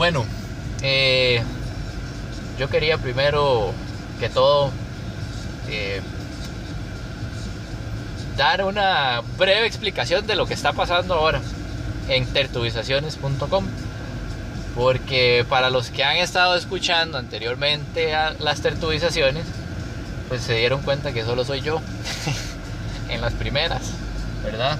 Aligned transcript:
Bueno, 0.00 0.24
eh, 0.80 1.42
yo 2.58 2.70
quería 2.70 2.96
primero 2.96 3.74
que 4.18 4.30
todo 4.30 4.70
eh, 5.68 6.00
dar 8.34 8.64
una 8.64 9.20
breve 9.36 9.66
explicación 9.66 10.26
de 10.26 10.36
lo 10.36 10.46
que 10.46 10.54
está 10.54 10.72
pasando 10.72 11.12
ahora 11.12 11.42
en 12.08 12.24
tertubizaciones.com. 12.24 13.66
Porque 14.74 15.44
para 15.46 15.68
los 15.68 15.90
que 15.90 16.02
han 16.02 16.16
estado 16.16 16.54
escuchando 16.56 17.18
anteriormente 17.18 18.14
a 18.14 18.30
las 18.38 18.62
tertubizaciones, 18.62 19.44
pues 20.30 20.40
se 20.40 20.54
dieron 20.54 20.80
cuenta 20.80 21.12
que 21.12 21.26
solo 21.26 21.44
soy 21.44 21.60
yo 21.60 21.82
en 23.10 23.20
las 23.20 23.34
primeras, 23.34 23.82
¿verdad? 24.42 24.78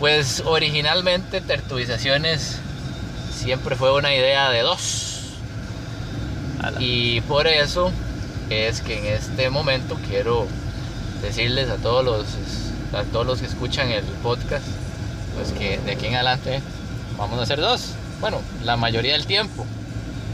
Pues 0.00 0.42
originalmente 0.44 1.40
tertubizaciones 1.40 2.58
siempre 3.38 3.76
fue 3.76 3.94
una 3.94 4.14
idea 4.14 4.50
de 4.50 4.62
dos. 4.62 5.20
Y 6.80 7.20
por 7.22 7.46
eso 7.46 7.92
es 8.50 8.80
que 8.80 8.98
en 8.98 9.06
este 9.14 9.48
momento 9.48 9.96
quiero 10.08 10.46
decirles 11.22 11.70
a 11.70 11.76
todos 11.76 12.04
los 12.04 12.26
a 12.92 13.04
todos 13.04 13.26
los 13.26 13.40
que 13.40 13.46
escuchan 13.46 13.90
el 13.90 14.04
podcast 14.22 14.64
pues 15.34 15.52
que 15.52 15.78
de 15.78 15.92
aquí 15.92 16.06
en 16.06 16.14
adelante 16.14 16.60
vamos 17.16 17.38
a 17.38 17.42
hacer 17.42 17.60
dos. 17.60 17.92
Bueno 18.20 18.40
la 18.64 18.76
mayoría 18.76 19.12
del 19.12 19.26
tiempo. 19.26 19.64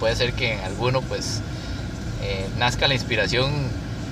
Puede 0.01 0.17
ser 0.17 0.33
que 0.33 0.55
en 0.55 0.61
alguno 0.61 1.03
pues 1.03 1.41
eh, 2.23 2.49
nazca 2.59 2.89
la 2.89 2.95
inspiración 2.95 3.53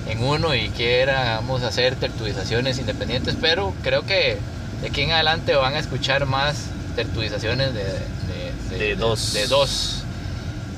en 0.07 0.23
uno 0.23 0.53
y 0.53 0.69
queramos 0.69 1.63
hacer 1.63 1.95
tertuizaciones 1.95 2.77
independientes 2.77 3.37
pero 3.39 3.73
creo 3.83 4.05
que 4.05 4.37
de 4.81 4.87
aquí 4.87 5.01
en 5.01 5.13
adelante 5.13 5.55
van 5.55 5.73
a 5.75 5.79
escuchar 5.79 6.25
más 6.25 6.65
tertuizaciones 6.95 7.73
de, 7.73 7.83
de, 8.73 8.87
De 8.89 8.95
dos. 8.95 9.33
de 9.33 9.47
dos 9.47 10.03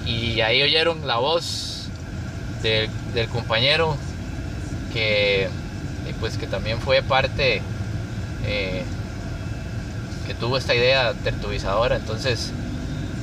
y 0.05 0.41
ahí 0.41 0.61
oyeron 0.61 1.07
la 1.07 1.17
voz 1.17 1.87
del, 2.61 2.89
del 3.13 3.27
compañero 3.27 3.97
que 4.93 5.49
pues 6.19 6.37
que 6.37 6.47
también 6.47 6.79
fue 6.79 7.01
parte 7.01 7.61
eh, 8.45 8.83
que 10.27 10.33
tuvo 10.33 10.57
esta 10.57 10.73
idea 10.73 11.13
tertubizadora 11.13 11.97
entonces 11.97 12.51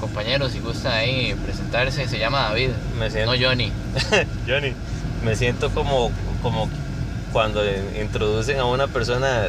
compañeros 0.00 0.52
si 0.52 0.58
gustan 0.58 0.92
ahí 0.92 1.34
presentarse 1.44 2.08
se 2.08 2.18
llama 2.18 2.42
David 2.42 2.70
Me 2.98 3.10
siento, 3.10 3.32
no 3.34 3.40
Johnny 3.40 3.72
Johnny, 4.48 4.74
me 5.24 5.36
siento 5.36 5.70
como, 5.70 6.10
como 6.42 6.68
cuando 7.32 7.62
introducen 7.98 8.58
a 8.58 8.64
una 8.64 8.88
persona 8.88 9.46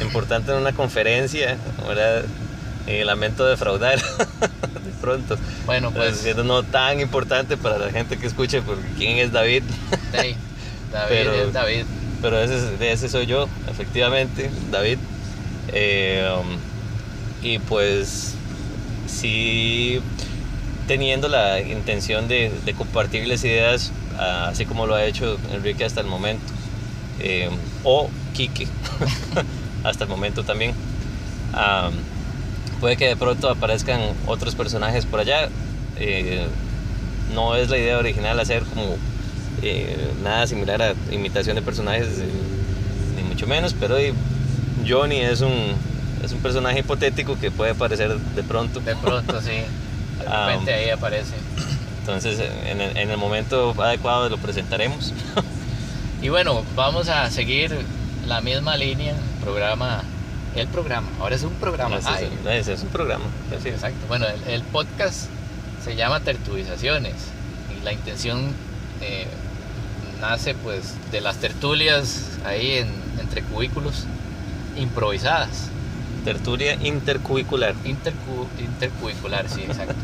importante 0.00 0.52
en 0.52 0.58
una 0.58 0.72
conferencia, 0.72 1.56
¿verdad? 1.86 2.24
Y 2.88 3.04
lamento 3.04 3.44
defraudar 3.46 3.98
de 4.00 4.90
pronto. 5.00 5.36
bueno 5.66 5.90
Pues 5.90 6.18
siendo 6.18 6.42
no 6.44 6.62
tan 6.62 7.00
importante 7.00 7.56
para 7.56 7.78
la 7.78 7.90
gente 7.90 8.16
que 8.18 8.26
escuche, 8.26 8.62
porque 8.62 8.82
quién 8.96 9.18
es 9.18 9.30
David. 9.32 9.62
David 10.12 10.34
Pero- 11.08 11.34
es 11.34 11.52
David 11.52 11.84
Pero 12.22 12.40
ese, 12.40 12.90
ese 12.92 13.08
soy 13.08 13.26
yo, 13.26 13.48
efectivamente, 13.70 14.50
David. 14.70 14.98
Eh, 15.72 16.26
um, 16.40 16.56
y 17.46 17.58
pues 17.58 18.34
sí, 19.06 20.00
teniendo 20.86 21.28
la 21.28 21.60
intención 21.60 22.26
de, 22.26 22.50
de 22.64 22.72
compartirles 22.74 23.44
ideas, 23.44 23.92
ah, 24.18 24.48
así 24.50 24.64
como 24.64 24.86
lo 24.86 24.94
ha 24.94 25.04
hecho 25.04 25.38
Enrique 25.52 25.84
hasta 25.84 26.00
el 26.00 26.06
momento, 26.06 26.42
eh, 27.20 27.50
o 27.84 28.08
Quique, 28.34 28.66
hasta 29.84 30.04
el 30.04 30.10
momento 30.10 30.42
también. 30.42 30.72
Puede 32.80 32.96
que 32.96 33.06
de 33.08 33.16
pronto 33.16 33.48
aparezcan 33.50 34.00
otros 34.26 34.54
personajes 34.54 35.04
por 35.06 35.20
allá. 35.20 35.48
eh, 35.98 36.46
no 37.34 37.54
es 37.56 37.68
la 37.68 37.76
idea 37.76 37.98
original 37.98 38.40
hacer 38.40 38.62
como 38.62 38.96
eh, 39.62 40.10
nada 40.22 40.46
similar 40.46 40.80
a 40.80 40.94
imitación 41.12 41.56
de 41.56 41.62
personajes, 41.62 42.06
eh, 42.20 42.26
ni 43.16 43.22
mucho 43.24 43.46
menos, 43.46 43.74
pero 43.78 43.96
Johnny 44.88 45.16
es 45.20 45.40
un, 45.42 45.74
es 46.24 46.32
un 46.32 46.38
personaje 46.38 46.78
hipotético 46.80 47.38
que 47.38 47.50
puede 47.50 47.72
aparecer 47.72 48.16
de 48.18 48.42
pronto. 48.42 48.80
de 48.80 48.96
pronto 48.96 49.40
sí 49.42 49.48
de 50.18 50.26
Ah, 50.26 50.46
repente 50.48 50.72
ahí 50.72 50.90
aparece 50.90 51.34
Entonces, 52.00 52.40
en 52.66 52.80
el, 52.80 52.96
en 52.96 53.10
el 53.10 53.16
momento 53.18 53.74
adecuado 53.82 54.28
lo 54.30 54.38
presentaremos. 54.38 55.12
y 56.22 56.28
bueno 56.30 56.62
vamos 56.74 57.08
a 57.08 57.30
seguir 57.30 57.76
la 58.26 58.40
misma 58.40 58.76
línea 58.76 59.14
programa 59.42 60.02
el 60.56 60.66
programa 60.68 61.08
ahora 61.20 61.34
es 61.36 61.42
un 61.42 61.52
programa 61.54 61.96
es, 61.98 62.04
un 62.06 62.88
programa. 62.88 63.24
así. 63.56 63.68
Exacto. 63.68 63.98
Bueno, 64.08 64.26
el, 64.26 64.52
el 64.52 64.62
podcast 64.62 65.26
se 65.84 65.94
llama 65.96 66.20
Tertulizaciones 66.20 67.14
y 67.78 67.84
la 67.84 67.92
intención 67.92 68.52
eh, 69.00 69.26
nace 70.20 70.54
pues 70.54 70.94
de 71.12 71.20
las 71.20 71.36
tertulias 71.36 72.22
ahí 72.44 72.72
en- 72.78 72.92
entre 73.20 73.42
cubículos 73.42 74.04
improvisadas. 74.76 75.68
Tertulia 76.24 76.74
intercubicular 76.74 77.74
Intercu- 77.84 78.48
intercubicular, 78.58 79.48
sí, 79.48 79.62
exacto. 79.62 79.94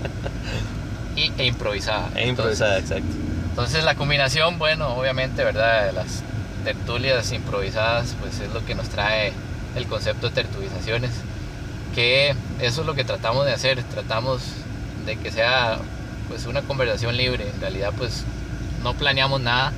y, 1.17 1.33
e 1.39 1.47
improvisada. 1.47 2.09
e 2.15 2.29
improvisada, 2.29 2.79
exacto. 2.79 3.09
Entonces 3.51 3.85
la 3.85 3.95
combinación, 3.95 4.59
bueno, 4.59 4.89
obviamente, 4.97 5.45
¿verdad? 5.45 5.87
De 5.87 5.93
las 5.93 6.23
tertulias 6.65 7.31
improvisadas, 7.33 8.15
pues 8.21 8.41
es 8.41 8.53
lo 8.55 8.65
que 8.65 8.75
nos 8.75 8.89
trae 8.89 9.33
el 9.77 9.87
concepto 9.87 10.29
de 10.29 10.35
tertulizaciones. 10.35 11.11
Que 11.95 12.35
eso 12.61 12.81
es 12.81 12.87
lo 12.87 12.95
que 12.95 13.05
tratamos 13.05 13.47
de 13.47 13.53
hacer, 13.53 13.83
tratamos 13.85 14.43
de 15.07 15.17
que 15.17 15.31
sea 15.31 15.79
pues 16.29 16.47
una 16.47 16.63
conversación 16.63 17.17
libre. 17.17 17.49
En 17.49 17.61
realidad 17.61 17.93
pues 17.97 18.25
no 18.83 18.95
planeamos 18.95 19.41
nada, 19.41 19.73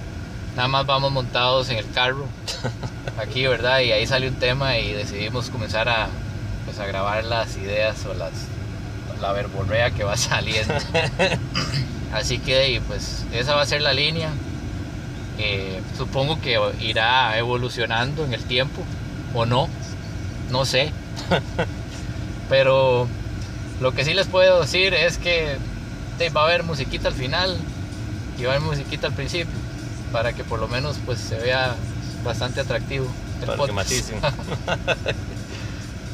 nada 0.57 0.69
más 0.69 0.87
vamos 0.87 1.13
montados 1.13 1.69
en 1.71 1.77
el 1.77 1.91
carro 1.91 2.27
aquí, 3.19 3.47
¿verdad? 3.47 3.81
Y 3.81 3.93
ahí 3.93 4.07
sale 4.07 4.29
un 4.29 4.37
tema 4.37 4.79
y 4.79 4.93
decidimos 4.93 5.51
comenzar 5.51 5.89
a, 5.89 6.09
pues, 6.65 6.79
a 6.79 6.87
grabar 6.87 7.25
las 7.25 7.57
ideas 7.57 8.05
o 8.07 8.15
las, 8.15 8.33
la 9.21 9.33
verborrea 9.33 9.91
que 9.91 10.05
va 10.05 10.17
saliendo. 10.17 10.75
Así 12.13 12.39
que 12.39 12.81
pues 12.87 13.25
esa 13.33 13.55
va 13.55 13.63
a 13.63 13.67
ser 13.67 13.83
la 13.83 13.93
línea. 13.93 14.31
Eh, 15.39 15.83
supongo 15.99 16.41
que 16.41 16.59
irá 16.81 17.37
evolucionando 17.37 18.25
en 18.25 18.33
el 18.33 18.43
tiempo 18.45 18.83
o 19.35 19.45
no, 19.45 19.69
no 20.51 20.65
sé. 20.65 20.93
Pero 22.49 23.07
lo 23.81 23.93
que 23.93 24.05
sí 24.05 24.15
les 24.15 24.27
puedo 24.27 24.61
decir 24.61 24.95
es 24.95 25.19
que 25.19 25.57
va 26.35 26.43
a 26.43 26.45
haber 26.45 26.63
musiquita 26.63 27.09
al 27.09 27.15
final 27.15 27.57
y 28.39 28.45
va 28.45 28.53
a 28.53 28.57
haber 28.57 28.67
musiquita 28.69 29.09
al 29.09 29.13
principio 29.13 29.53
para 30.13 30.33
que 30.33 30.45
por 30.45 30.61
lo 30.61 30.69
menos 30.69 30.97
pues 31.05 31.19
se 31.19 31.37
vea 31.37 31.75
bastante 32.25 32.61
atractivo 32.61 33.07
el 33.41 33.47
Para 33.47 33.59
podcast. 33.59 33.91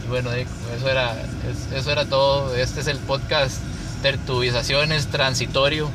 Y 0.05 0.09
bueno, 0.09 0.31
eso 0.33 0.89
era, 0.89 1.13
es- 1.49 1.73
eso 1.79 1.93
era 1.93 2.05
todo. 2.05 2.57
Este 2.57 2.81
es 2.81 2.89
el 2.89 2.99
podcast 2.99 3.59
Tertubizaciones 4.03 5.07
Transitorio 5.07 5.89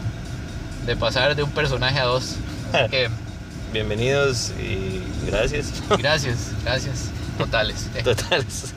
de 0.85 0.95
pasar 0.95 1.35
de 1.35 1.43
un 1.43 1.51
personaje 1.51 1.99
a 1.99 2.05
dos. 2.05 2.35
Así 2.71 2.89
que 2.89 3.09
Bienvenidos 3.73 4.51
y 4.61 5.03
gracias. 5.29 5.73
gracias, 5.97 6.37
gracias. 6.63 7.09
Totales. 7.37 7.89
Eh, 7.95 8.03
Totales. 8.03 8.73